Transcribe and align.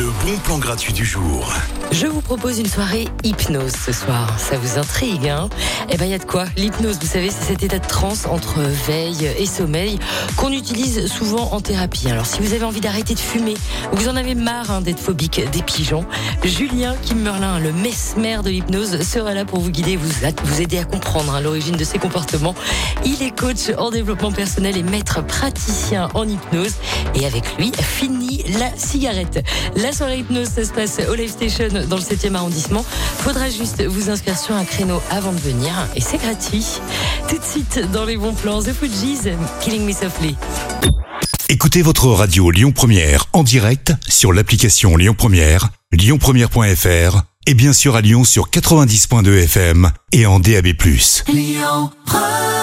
Le 0.00 0.06
bon 0.24 0.38
plan 0.38 0.58
gratuit 0.58 0.94
du 0.94 1.04
jour. 1.04 1.52
Je 1.92 2.06
vous 2.06 2.22
propose 2.22 2.58
une 2.58 2.66
soirée 2.66 3.06
hypnose 3.22 3.72
ce 3.72 3.92
soir. 3.92 4.38
Ça 4.38 4.56
vous 4.56 4.78
intrigue, 4.78 5.28
hein? 5.28 5.50
Eh 5.90 5.98
ben, 5.98 6.06
il 6.06 6.10
y 6.12 6.14
a 6.14 6.18
de 6.18 6.24
quoi. 6.24 6.46
L'hypnose, 6.56 6.98
vous 6.98 7.06
savez, 7.06 7.28
c'est 7.28 7.44
cet 7.44 7.62
état 7.62 7.78
de 7.78 7.86
transe 7.86 8.24
entre 8.24 8.60
veille 8.60 9.30
et 9.36 9.44
sommeil 9.44 9.98
qu'on 10.36 10.52
utilise 10.52 11.06
souvent 11.06 11.52
en 11.52 11.60
thérapie. 11.60 12.08
Alors, 12.08 12.24
si 12.24 12.40
vous 12.40 12.54
avez 12.54 12.64
envie 12.64 12.80
d'arrêter 12.80 13.12
de 13.12 13.18
fumer 13.18 13.56
vous 13.92 14.08
en 14.08 14.16
avez 14.16 14.34
marre 14.34 14.70
hein, 14.70 14.80
d'être 14.80 15.00
phobique 15.00 15.42
des 15.50 15.62
pigeons, 15.62 16.06
Julien 16.44 16.94
Kim 17.02 17.18
Merlin, 17.18 17.58
le 17.58 17.72
mesmer 17.72 18.38
de 18.42 18.48
l'hypnose, 18.48 19.02
sera 19.02 19.34
là 19.34 19.44
pour 19.44 19.60
vous 19.60 19.70
guider, 19.70 19.96
vous, 19.96 20.08
vous 20.44 20.60
aider 20.62 20.78
à 20.78 20.84
comprendre 20.84 21.34
hein, 21.34 21.42
l'origine 21.42 21.76
de 21.76 21.84
ces 21.84 21.98
comportements. 21.98 22.54
Il 23.04 23.22
est 23.22 23.38
coach 23.38 23.70
en 23.76 23.90
développement 23.90 24.32
personnel 24.32 24.78
et 24.78 24.82
maître 24.82 25.22
praticien 25.22 26.08
en 26.14 26.26
hypnose. 26.26 26.76
Et 27.14 27.26
avec 27.26 27.58
lui, 27.58 27.70
fini 27.82 28.44
la 28.58 28.70
cigarette. 28.78 29.44
Soirée 29.92 30.18
hypnose, 30.18 30.48
ça 30.48 30.64
se 30.64 30.72
passe 30.72 31.00
au 31.10 31.14
Live 31.14 31.30
Station 31.30 31.68
dans 31.88 31.96
le 31.96 32.02
7e 32.02 32.34
arrondissement. 32.34 32.84
Faudra 33.18 33.50
juste 33.50 33.82
vous 33.84 34.10
inscrire 34.10 34.38
sur 34.38 34.54
un 34.54 34.64
créneau 34.64 35.00
avant 35.10 35.32
de 35.32 35.38
venir 35.38 35.72
et 35.96 36.00
c'est 36.00 36.18
gratuit. 36.18 36.66
Tout 37.28 37.38
de 37.38 37.44
suite 37.44 37.80
dans 37.92 38.04
les 38.04 38.16
bons 38.16 38.34
plans, 38.34 38.62
The 38.62 38.72
Fugees, 38.72 39.32
Killing 39.60 39.84
Me 39.84 39.92
Softly. 39.92 40.36
Écoutez 41.48 41.82
votre 41.82 42.06
radio 42.06 42.50
Lyon 42.50 42.72
Première 42.72 43.26
en 43.32 43.42
direct 43.42 43.92
sur 44.08 44.32
l'application 44.32 44.96
Lyon 44.96 45.14
Première, 45.16 45.70
lyonpremière.fr 45.92 47.22
et 47.46 47.54
bien 47.54 47.72
sûr 47.72 47.96
à 47.96 48.00
Lyon 48.00 48.24
sur 48.24 48.50
90.2 48.50 49.44
FM 49.44 49.90
et 50.12 50.26
en 50.26 50.38
DAB+. 50.38 50.68
Lyon 51.28 51.90
Première 52.06 52.59